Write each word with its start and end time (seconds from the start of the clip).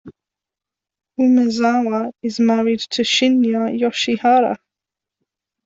Umezawa 1.19 2.11
is 2.23 2.39
married 2.39 2.79
to 2.79 3.03
Shinya 3.03 3.69
Yoshihara. 3.79 4.57